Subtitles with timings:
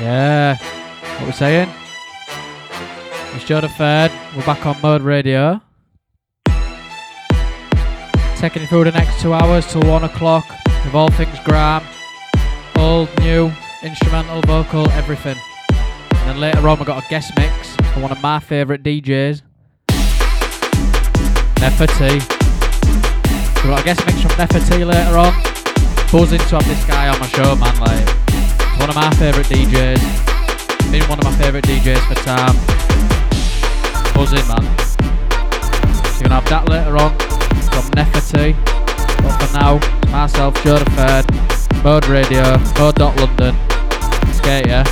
[0.00, 0.56] Yeah.
[1.18, 1.68] What we saying?
[3.34, 4.12] It's Joe the Third.
[4.36, 5.60] We're back on Mode Radio.
[8.36, 10.44] Taking you through the next two hours till one o'clock
[10.84, 11.82] with all things grime,
[12.76, 13.50] old, new,
[13.82, 15.36] instrumental, vocal, everything.
[15.70, 19.42] And then later on, we got a guest mix from one of my favourite DJs,
[21.56, 22.35] Neferti.
[23.62, 25.32] We got a guest mix from Neferti later on.
[26.12, 27.78] Buzzing to have this guy on my show, man.
[27.80, 30.92] Like, he's one of my favourite DJs.
[30.92, 32.54] Been one of my favourite DJs for time.
[34.14, 34.62] Buzzing, man.
[34.78, 37.10] So you're gonna have that later on
[37.74, 38.54] from Neferti.
[39.22, 39.80] But for now,
[40.12, 43.56] myself, Joe the Third, Mode Radio, Mode.London.
[44.32, 44.84] Skate, yeah.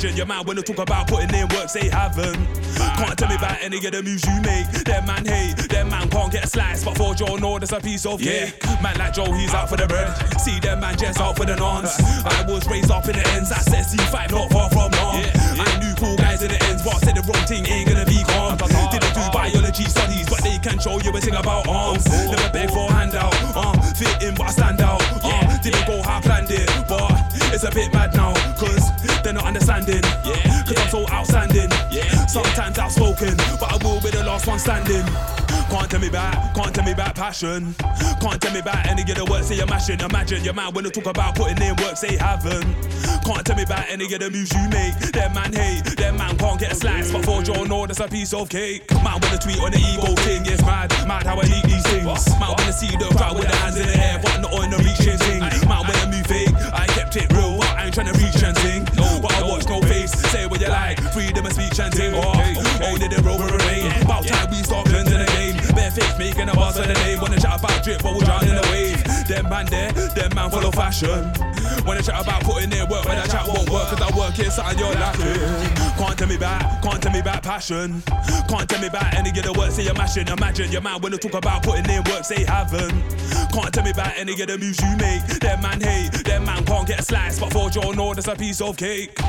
[0.00, 2.40] Imagine your man when they talk about putting in work, say haven't.
[2.96, 4.64] Can't tell me about any of the moves you make.
[4.88, 6.82] Them man hate, them man can't get a slice.
[6.82, 8.56] But for Joe, know there's a piece of cake.
[8.80, 10.08] Man like Joe, he's out for the bread.
[10.40, 11.92] See them man just out for the nons.
[12.24, 13.52] I was raised up in the ends.
[13.52, 15.20] I said C5, not far from home.
[15.60, 18.24] I knew cool guys in the ends, but said the wrong thing ain't gonna be
[18.24, 18.56] calm.
[18.56, 22.08] Didn't do biology studies, but they can show you a thing about arms.
[22.08, 23.36] Never beg for a handout.
[23.52, 25.04] Uh, fit in, but I stand out.
[25.20, 27.12] Uh, didn't go how I planned it, but
[27.52, 30.02] it's a bit mad now, cause they're not understanding.
[30.24, 31.70] Yeah, cause I'm so outstanding.
[31.90, 35.04] Yeah, sometimes outspoken, but I will be the last one standing.
[35.70, 37.74] Can't tell me about, can't tell me about passion.
[38.20, 40.00] Can't tell me about any of the work, say you're mashing.
[40.00, 42.66] Imagine your man when they talk about putting in work, say haven't.
[43.22, 44.98] Can't tell me about any of the moves you make.
[45.14, 47.12] Them man hate, them man can't get a slice.
[47.12, 48.90] But for Joe, know that's a piece of cake.
[48.90, 52.26] Man wanna tweet on the ego thing, it's mad, mad how I leak these things.
[52.42, 54.78] Man wanna see the crowd with their hands in the air, but not on the
[54.82, 55.38] reaching thing.
[55.70, 56.09] Man wanna
[61.88, 62.82] freedom of speech and ting.
[62.82, 64.02] Oh, only the rover remain.
[64.02, 65.56] About time we start cleansing the game.
[65.74, 67.20] Bare face making a buzz of the name.
[67.20, 69.02] Wanna chat about drip, but we'll drown in the wave.
[69.28, 71.32] Them man there, them man follow fashion.
[71.86, 74.54] Wanna chat about putting in work, but that chat won't work, cause I work is
[74.54, 75.40] something you're lacking.
[75.96, 78.02] Can't tell me about, can't tell me about passion.
[78.48, 80.28] Can't tell me about any of the work, say you're mashing.
[80.28, 82.92] Imagine your man when they talk about putting in work, say haven't.
[83.52, 85.22] Can't tell me about any of the moves you make.
[85.40, 88.34] Them man hate, them man can't get a slice, but for Joe, know that's a
[88.34, 89.19] piece of cake.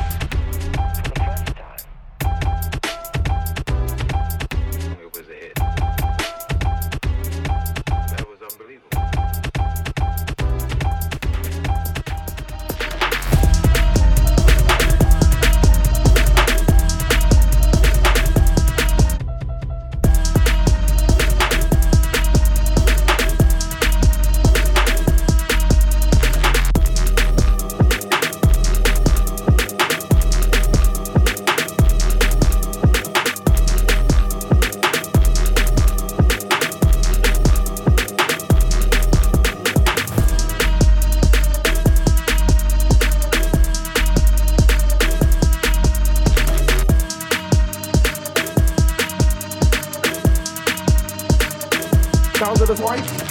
[52.61, 53.30] Of the right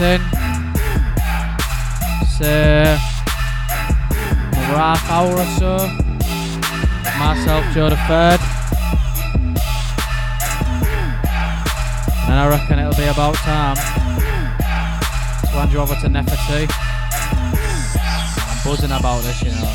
[0.00, 0.30] 40 minutes
[2.40, 2.98] in.
[4.56, 5.76] Another half hour or so.
[7.18, 8.40] Myself, Joe the Third.
[12.28, 13.82] And I reckon it'll be about time to
[15.48, 16.66] hand you over to Nefertiti.
[18.48, 19.74] I'm buzzing about this, you know.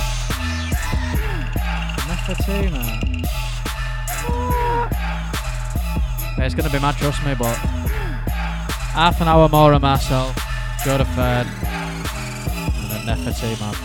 [2.09, 3.01] Nefertiti, man.
[6.37, 7.84] It's gonna be mad, trust me, but
[8.95, 10.33] half an hour more of myself,
[10.85, 13.75] Joe the Third, and then Nefertiti, man.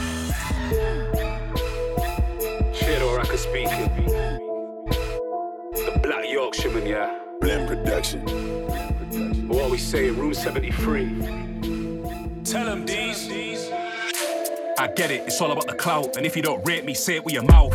[2.75, 3.89] Theodore Racker speaking.
[5.75, 7.19] The Black Yorkshireman, yeah.
[7.41, 8.21] Blend production.
[9.49, 11.09] What we say, in room 73.
[12.45, 13.29] Tell them these.
[14.79, 16.17] I get it, it's all about the clout.
[16.17, 17.75] And if you don't rate me, say it with your mouth.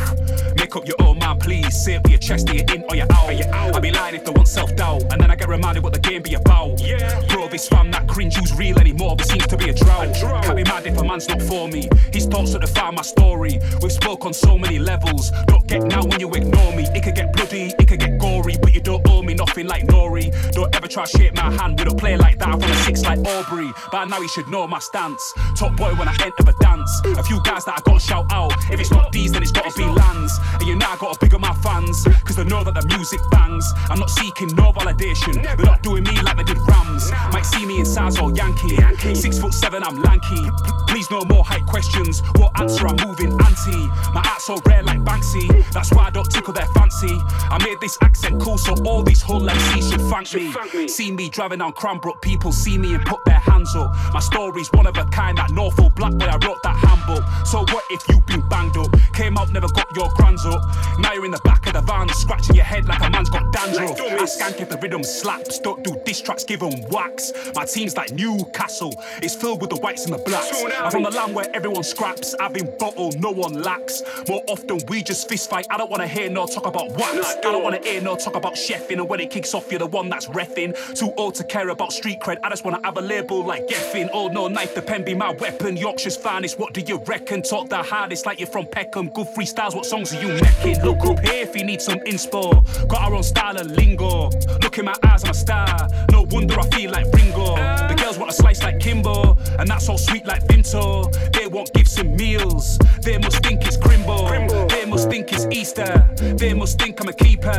[0.75, 1.73] Up your own mind, please.
[1.73, 3.75] Say it with your chest, are you in or you out?
[3.75, 5.03] I'd be lying if they want self doubt.
[5.11, 6.81] And then I get reminded what the game be about.
[6.81, 7.21] Yeah.
[7.29, 9.15] Bro, this fam, that cringe who's real anymore.
[9.15, 10.13] There seems to be a drought.
[10.43, 11.87] Can't be mad if a man's not for me.
[12.11, 13.59] His thoughts that define my story.
[13.81, 15.31] We've spoke on so many levels.
[15.47, 16.83] Don't get now when you ignore me.
[16.93, 19.87] It could get bloody, it could get gory, but you don't owe me nothing like
[19.87, 20.33] Nori.
[20.51, 21.79] Don't ever try to shake my hand.
[21.79, 22.49] We don't play like that.
[22.49, 23.71] I'm from a six like Aubrey.
[23.93, 25.33] By now he should know my stance.
[25.57, 26.91] Top boy when I enter the dance.
[27.17, 28.51] A few guys that I gotta shout out.
[28.71, 30.33] If it's not these, then it's gotta be lands.
[30.71, 32.03] And I gotta big up my fans.
[32.23, 33.65] Cause they know that the music bangs.
[33.89, 35.41] I'm not seeking no validation.
[35.41, 37.11] They're not doing me like they did Rams.
[37.31, 38.75] Might see me in size or Yankee.
[39.15, 40.49] Six foot seven, I'm lanky.
[40.87, 42.21] Please no more height questions.
[42.37, 43.87] What answer I'm moving anti.
[44.13, 45.47] My art's so rare like Banksy.
[45.71, 47.19] That's why I don't tickle their fancy.
[47.49, 50.87] I made this accent cool so all these whole MCs should thank me.
[50.87, 53.91] See me driving on Cranbrook, people see me and put their hands up.
[54.13, 57.23] My story's one of a kind, that Norfolk black boy, I wrote that handbook.
[57.45, 58.87] So what if you've been banged up?
[59.13, 60.61] Came out, never got your grands up.
[60.99, 63.51] Now you're in the back of the van, scratching your head like a man's got
[63.51, 63.99] dandruff.
[63.99, 67.31] I skank if the rhythm slaps, don't do diss tracks, give 'em wax.
[67.55, 70.63] My team's like Newcastle, it's filled with the whites and the blacks.
[70.79, 74.01] I'm from the land where everyone scraps, I've been bottled, no one lacks.
[74.27, 77.35] More often we just fist fight, I don't wanna hear no talk about wax.
[77.37, 79.87] I don't wanna hear no talk about chefing, and when it kicks off, you're the
[79.87, 80.75] one that's reffing.
[80.95, 84.09] Too old to care about street cred, I just wanna have a label like Geffen.
[84.13, 85.77] Oh no, knife, the pen be my weapon.
[85.77, 87.41] Yorkshire's finest, what do you reckon?
[87.41, 89.09] Talk the hardest like you're from Peckham.
[89.09, 90.81] Good freestyles, what songs are you necking?
[90.83, 92.63] Look up here if you need some inspo.
[92.87, 94.29] Got our own style and lingo.
[94.61, 95.89] Look in my eyes, I'm a star.
[96.11, 97.55] No wonder I feel like Ringo.
[97.55, 101.11] The girls want a slice like Kimbo, and that's all sweet like Vimto.
[101.33, 102.77] They want gifts and meals.
[103.01, 104.69] They must think it's Crimbo.
[104.69, 106.09] They must think it's Easter.
[106.37, 107.51] They must think I'm a keeper.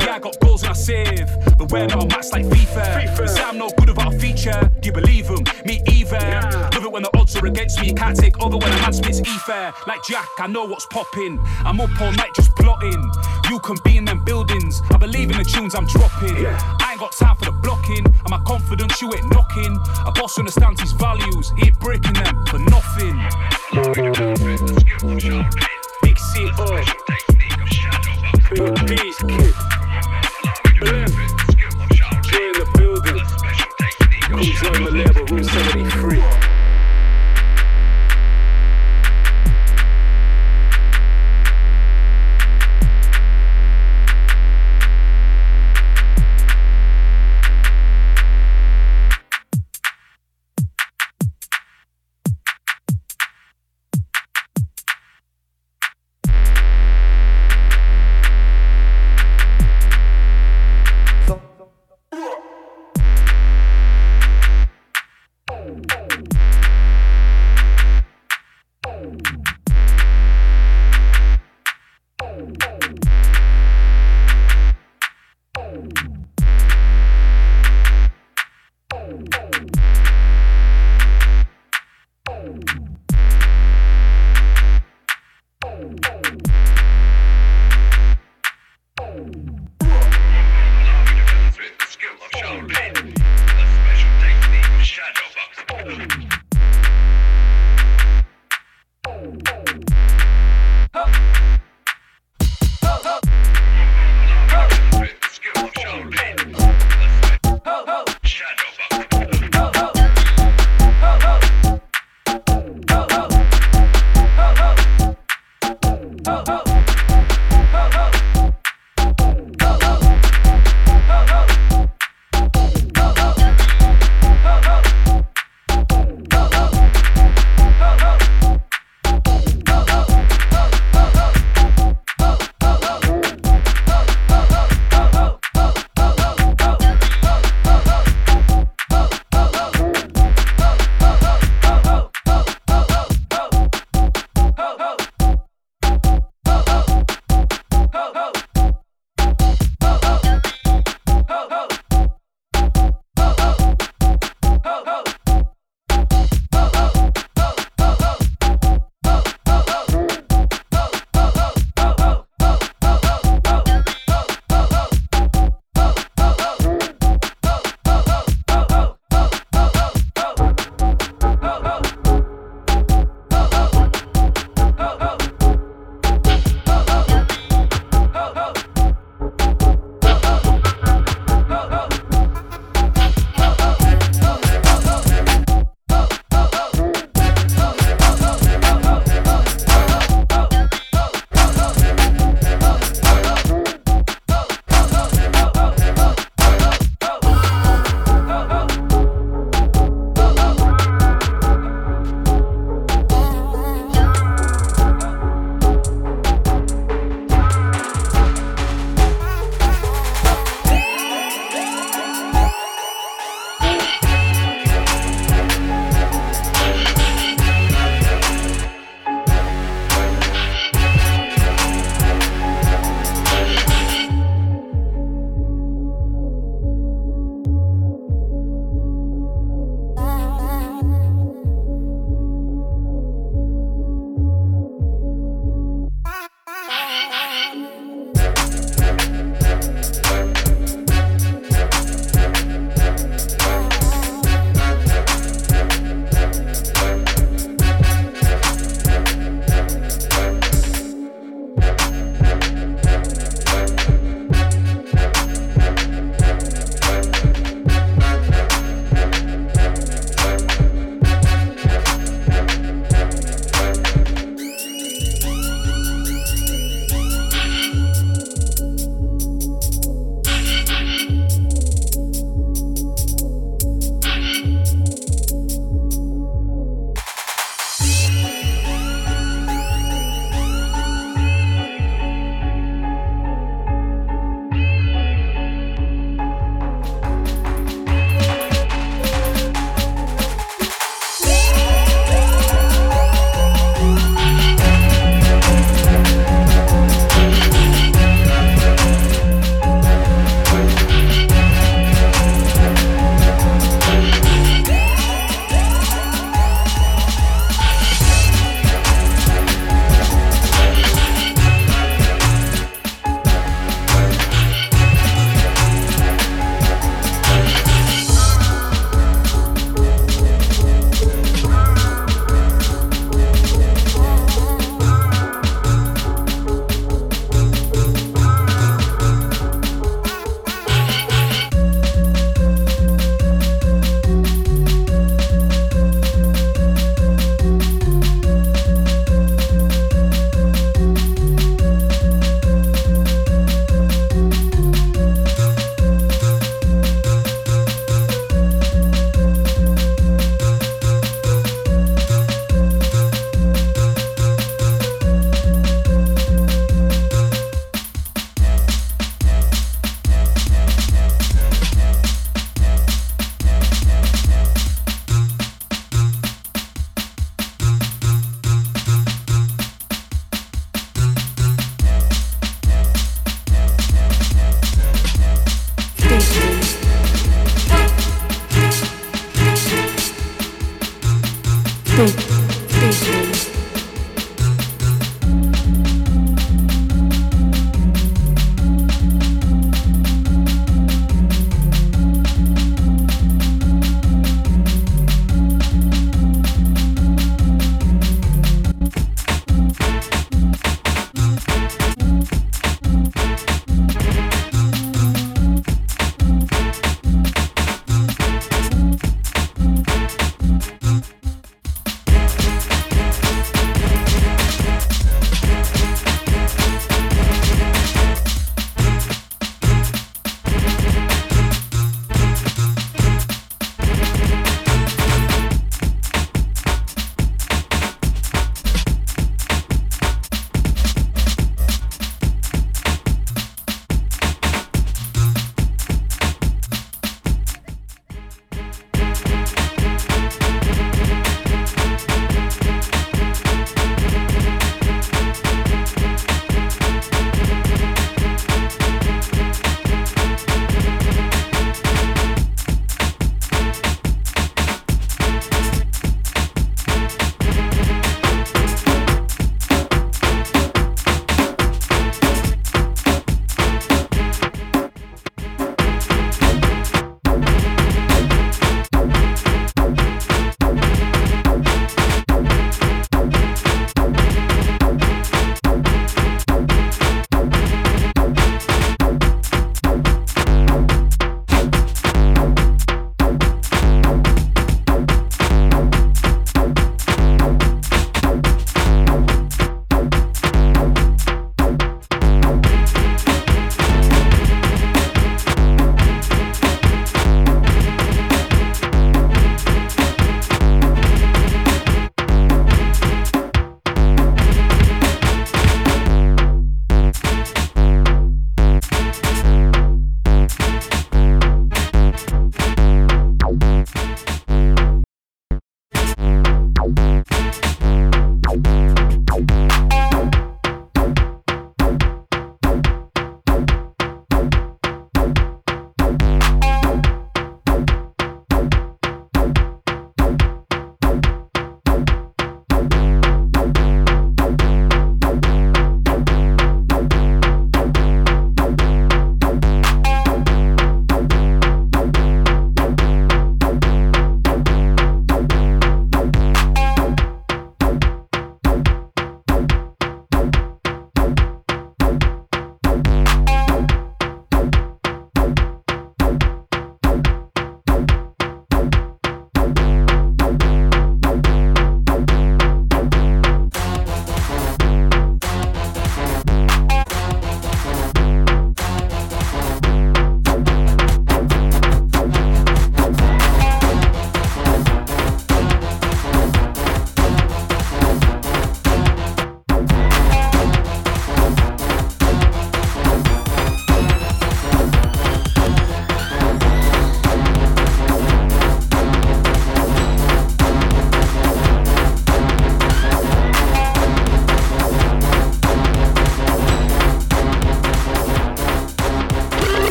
[0.00, 1.28] Yeah, I got goals and I save,
[1.58, 3.28] but we're not match like FIFA.
[3.28, 4.70] Say I'm no good without a feature.
[4.80, 5.19] Do you believe
[5.66, 6.18] Me either.
[6.72, 7.92] Love it when the odds are against me.
[7.92, 9.72] Can't take over when a man spits e-fair.
[9.86, 11.38] Like Jack, I know what's popping.
[11.64, 13.10] I'm up all night just plotting.
[13.50, 14.80] You can be in them buildings.
[14.90, 16.46] I believe in the tunes I'm dropping.
[16.46, 18.06] I ain't got time for the blocking.
[18.06, 19.76] And my confidence, you ain't knocking.
[20.06, 21.52] A boss understands his values.
[21.58, 23.16] He ain't breaking them for nothing.
[26.02, 26.84] Mix it up.
[28.50, 29.20] Big beast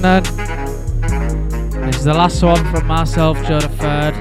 [0.00, 0.22] then,
[1.84, 4.14] this is the last one from myself, Joe the Third.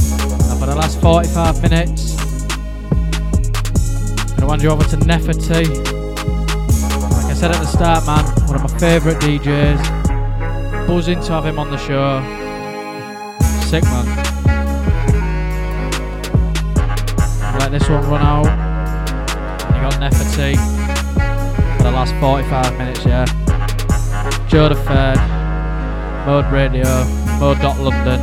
[0.00, 2.16] And for the last 45 minutes,
[4.32, 5.68] I'm gonna you over to Neferty.
[7.12, 10.86] Like I said at the start, man, one of my favourite DJs.
[10.88, 12.20] Buzzing to have him on the show.
[13.66, 14.06] Sick man.
[17.60, 18.46] Let this one run out.
[19.74, 20.56] You got Neferty
[21.76, 23.37] for the last 45 minutes, yeah.
[24.48, 25.18] Joe the Third,
[26.24, 27.04] Mode Radio,
[27.38, 28.18] Mode.London,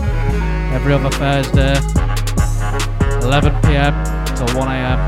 [0.73, 1.75] every other Thursday,
[3.21, 3.93] 11pm
[4.35, 4.99] till 1am.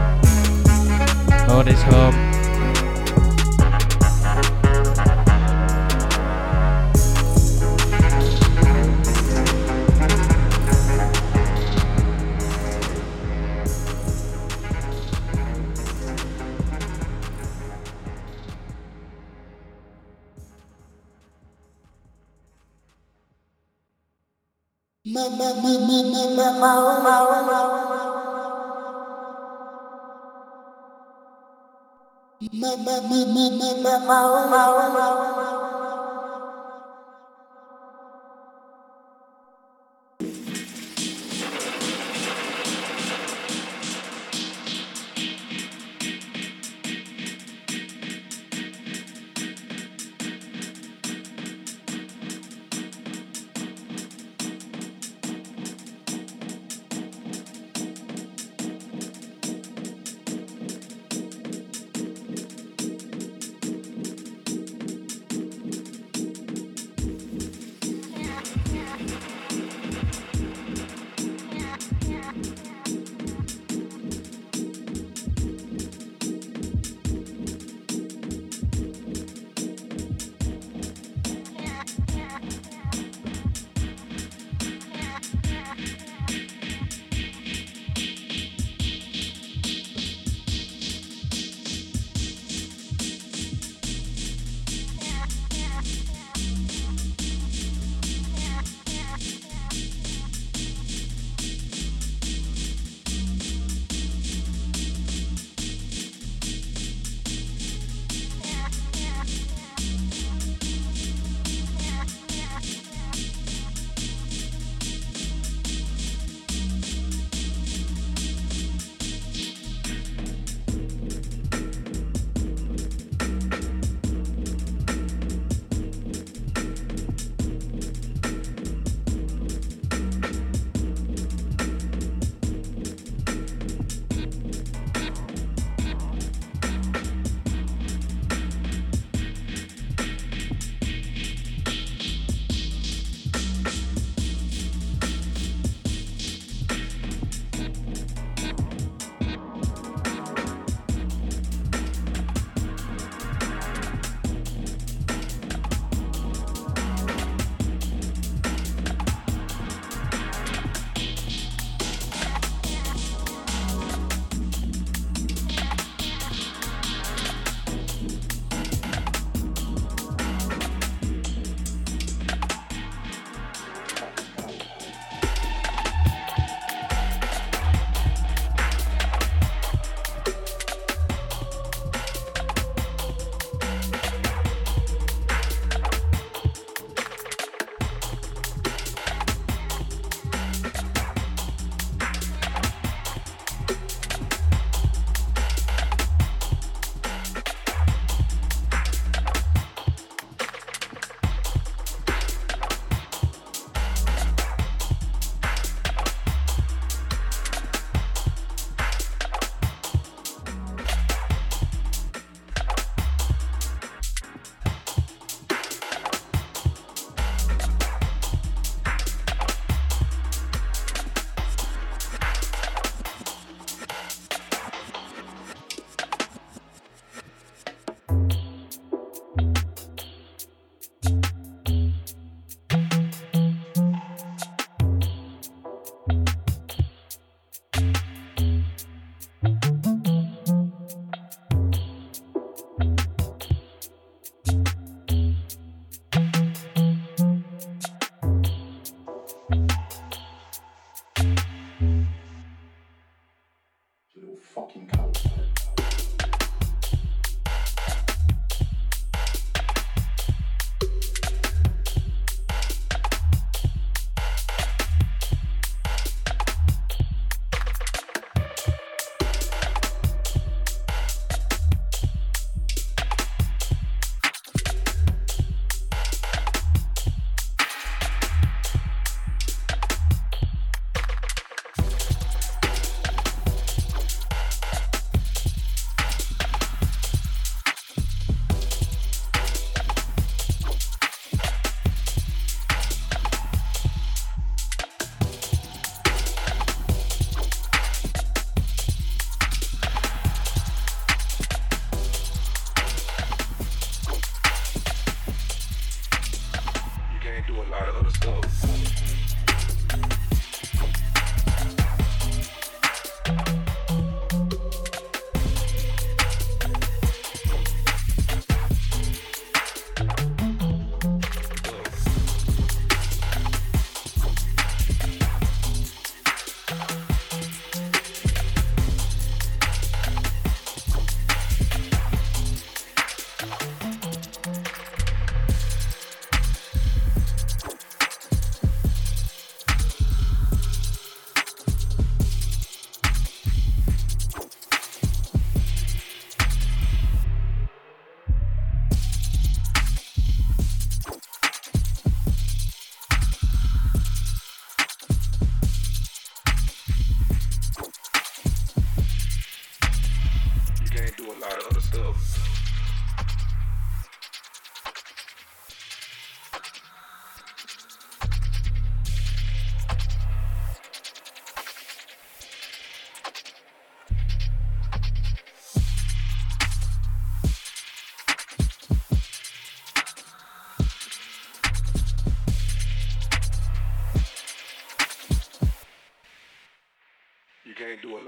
[1.47, 2.26] Mode is home.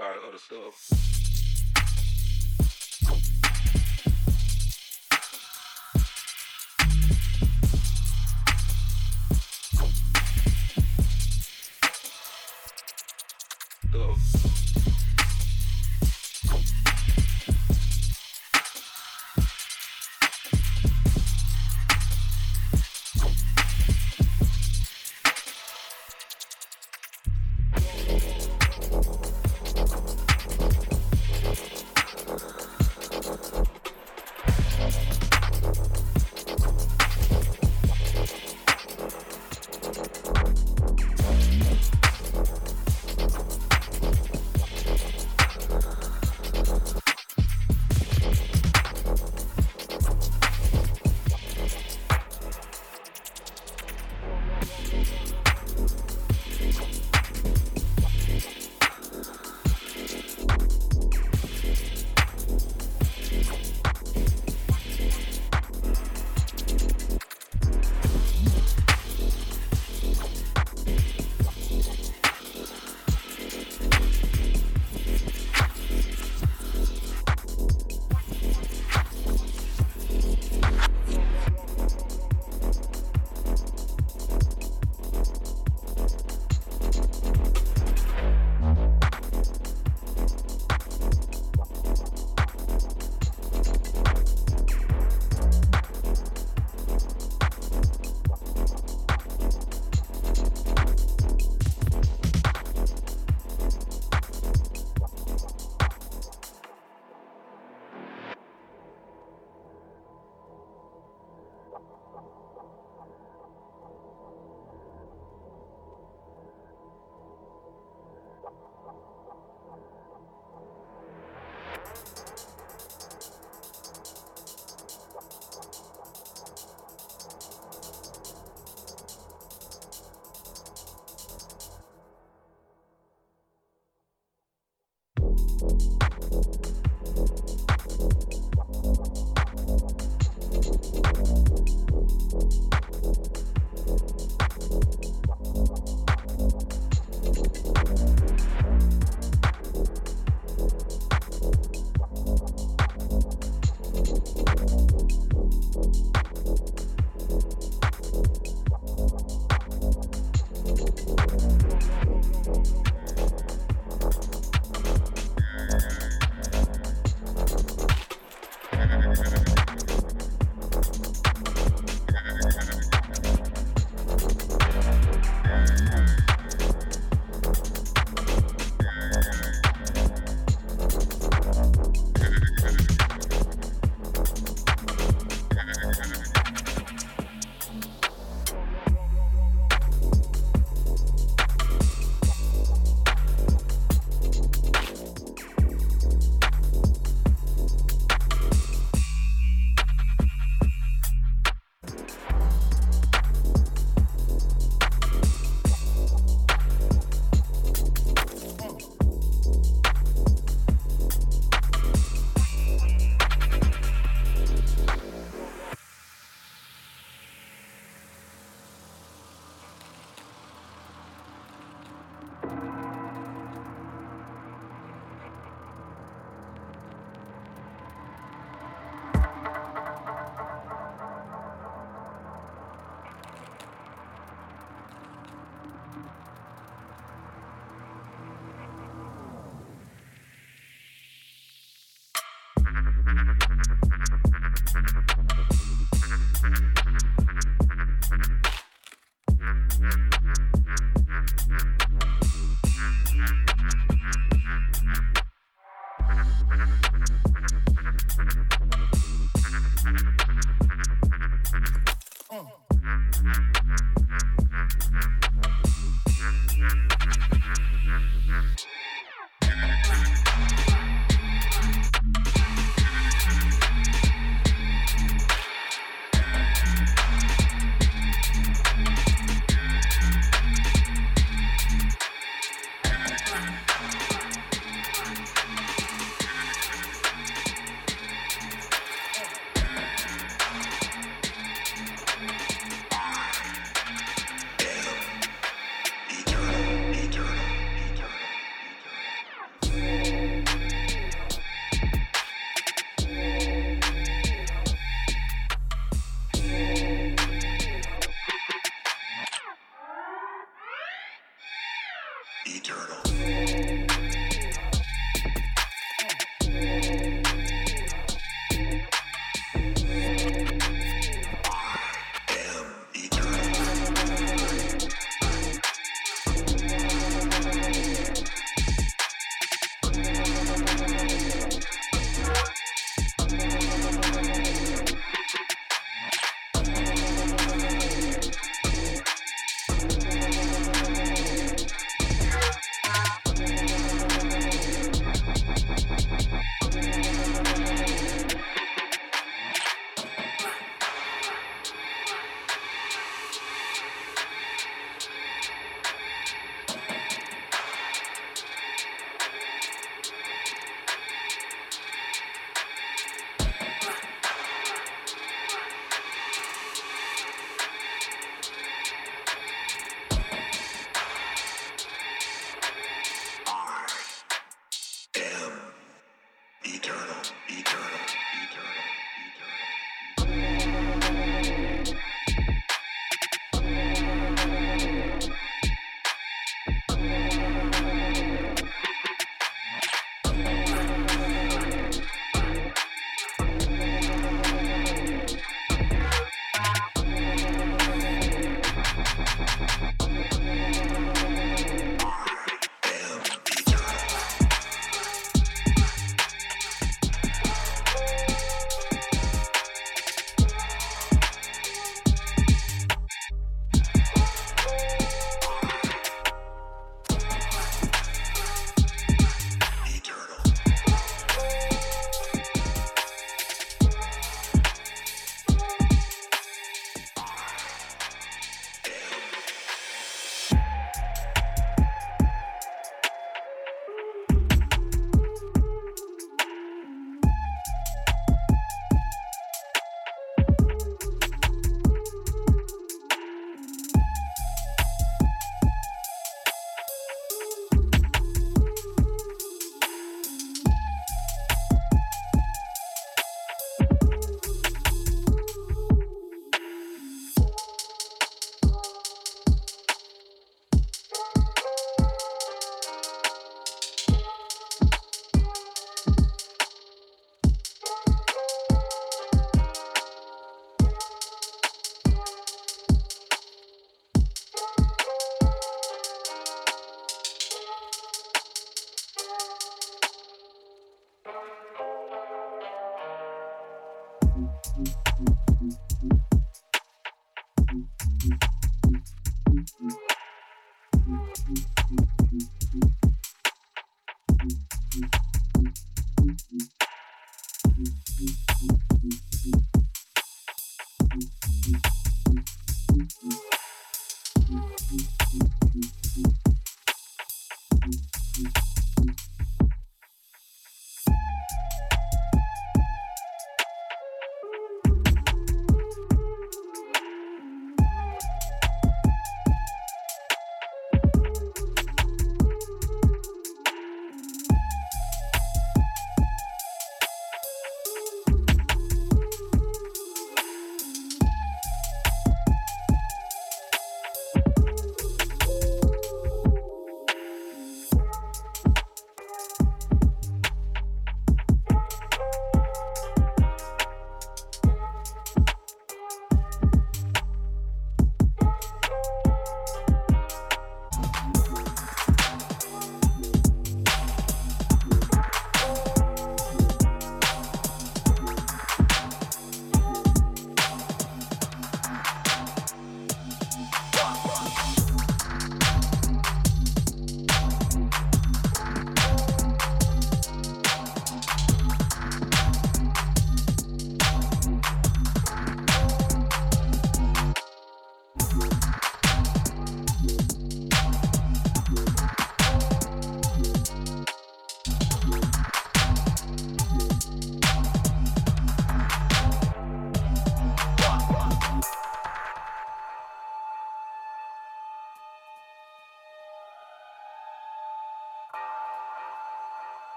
[0.00, 0.99] Lot of other stuff.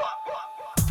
[0.00, 0.89] Bop, bop, bop.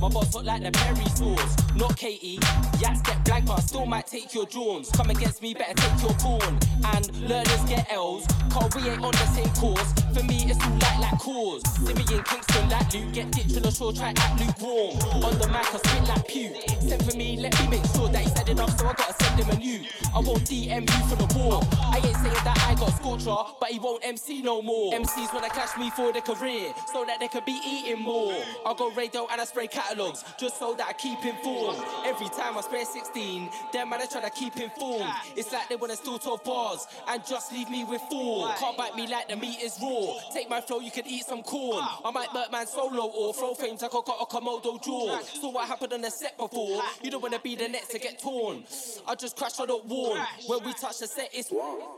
[0.00, 2.38] My boss look like the peri sauce, not Katie.
[2.78, 4.90] Yats get blank, but I still might take your Jones.
[4.92, 6.58] Come against me, better take your corn.
[6.94, 9.99] And learners get L's, cause we ain't on the same course.
[10.14, 11.62] For me, it's all light like cause.
[11.86, 14.98] See in Kingston like Luke, get ditched on the shore, try act lukewarm.
[15.22, 16.50] On the mic, I spit like pew.
[16.80, 19.40] Send for me, let me make sure that he said enough, so I gotta send
[19.40, 19.80] him a new.
[20.12, 21.62] I won't DM you for the war.
[21.80, 24.92] I ain't saying that I got scorcher, but he won't MC no more.
[24.92, 28.34] MCs wanna clash me for their career, so that they could be eating more.
[28.66, 31.78] I go radio and I spray catalogs, just so that I keep informed.
[32.04, 35.12] Every time I spray 16, them man I try to keep informed.
[35.36, 38.48] It's like they wanna steal 12 bars and just leave me with four.
[38.58, 39.99] Can't bite me like the meat is raw.
[40.32, 41.84] Take my flow, you can eat some corn.
[42.04, 45.20] I might burn man solo or throw frames like I got a Komodo jaw.
[45.40, 46.82] So what happened on the set before?
[47.02, 48.64] You don't wanna be the next to get torn.
[49.06, 50.20] I just crash, I don't warn.
[50.46, 51.52] When we touch the set, it's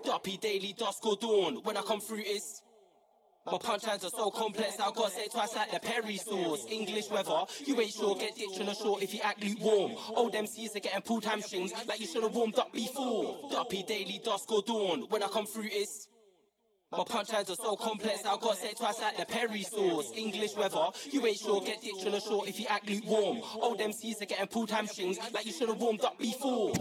[0.04, 1.56] Duppy daily, dusk or dawn.
[1.62, 2.62] When I come through, it's
[3.44, 6.64] my punchlines are so complex, I gotta say twice like the peri sauce.
[6.70, 9.96] English weather, you ain't sure, get ditched on the shore if you act lukewarm.
[10.14, 13.50] Old MCs are getting pulled hamstrings like you should have warmed up before.
[13.50, 15.06] Duppy daily, dusk or dawn.
[15.08, 16.06] When I come through, it's
[16.92, 20.12] my punchlines are so complex, I gotta say twice like the peri sauce.
[20.14, 23.40] English weather, you ain't sure, get ditched on the shore if you act lukewarm.
[23.54, 26.72] Old MCs are getting pulled hamstrings like you should have warmed up before.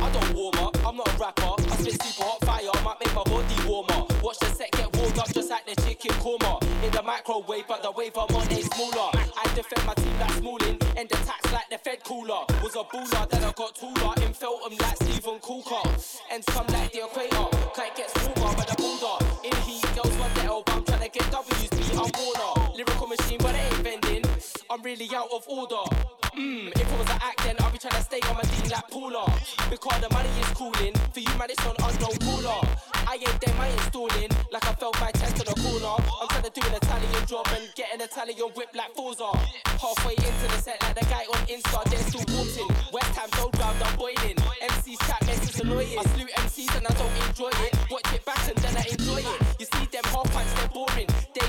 [0.00, 1.54] I don't warm up, I'm not a rapper.
[1.58, 4.06] I spit super hot fire, I might make my body warmer.
[4.22, 4.77] Watch the set warmed
[5.18, 6.62] up just like the chicken korma.
[6.84, 9.10] In the microwave, but the wave I'm on ain't smaller.
[9.14, 12.44] I defend my team like Smalling, end attacks like the Fed cooler.
[12.62, 14.14] Was a baller, then I got taller.
[14.24, 15.82] In Feltham like Stephen Cooker.
[16.30, 19.16] And some like the equator, can't get warmer by the border.
[19.44, 22.74] In heat, girls want the but I'm trying to get W's beat, I'm Warner.
[22.76, 24.27] Lyrical machine, but it ain't bending.
[24.70, 25.80] I'm really out of order.
[26.36, 28.68] Mmm, if it was an act, then I'll be trying to stay on my D
[28.68, 29.24] like Paula.
[29.70, 30.92] Because the money is cooling.
[31.08, 32.60] For you, man, it's on unknown caller.
[33.08, 34.28] I ain't them, I installing.
[34.52, 35.96] Like I felt my chest on the corner.
[36.20, 39.32] I'm trying to do an Italian job and get an Italian whip like Forza.
[39.80, 42.68] Halfway into the set, like the guy on Insta, they're still wanting.
[42.92, 44.36] West Ham road ground, I'm boiling.
[44.60, 45.96] MC's chat message annoying.
[45.96, 47.72] I slew MCs and I don't enjoy it.
[47.88, 49.38] Watch it back and then I enjoy it.
[49.56, 51.08] You see them half pints, they're boring.
[51.32, 51.47] They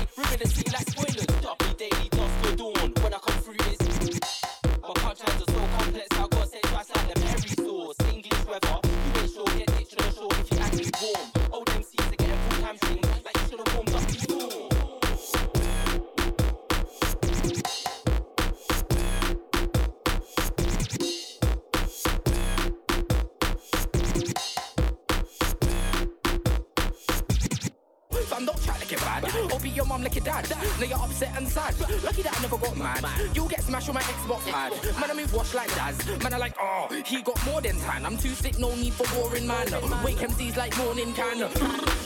[37.92, 39.66] I'm too sick, no need for warring, man.
[40.04, 41.38] Wake MCs like morning can.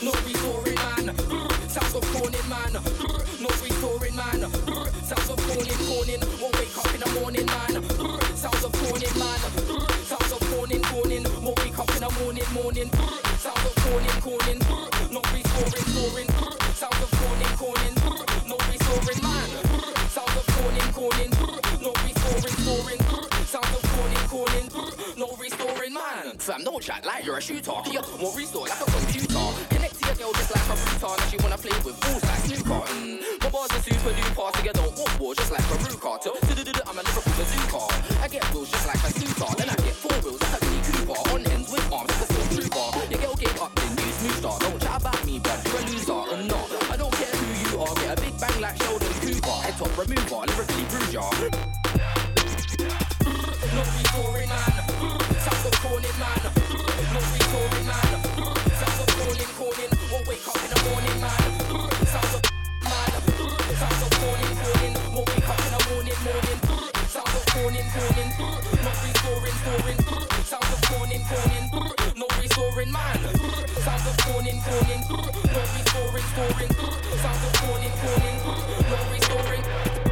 [0.03, 1.15] No restoring, man.
[1.69, 2.73] Sounds of corning, man.
[3.39, 4.64] No restoring, man.
[26.55, 27.71] Fam, don't chat like you're a shooter.
[27.91, 29.43] You won't restore like a computer.
[29.75, 31.11] Connect to your girl just like a router.
[31.19, 32.79] Now she wanna play with balls like snooker.
[32.95, 33.43] Mm.
[33.43, 36.15] My bars are super duper, so you don't walk war just like a Ruka.
[36.87, 38.23] I'm a Liverpool bazooka.
[38.23, 39.51] I get wheels just like a scooter.
[39.57, 41.19] Then I get four wheels like a Mini Cooper.
[41.35, 43.11] On ends with arms like a stormtrooper.
[43.11, 44.59] Your girl gave up, then new star.
[44.59, 46.13] Don't chat about me, but you're a loser.
[46.13, 46.67] Or not.
[46.87, 47.95] I don't care who you are.
[47.95, 49.57] Get a big bang like Sheldon Cooper.
[49.65, 50.34] Head top remover,
[72.85, 73.17] restoring man.
[73.81, 75.01] Sounds of calling, calling.
[75.09, 76.71] No restoring, storing.
[77.21, 78.37] Sounds of calling, calling.
[78.89, 80.04] No restoring.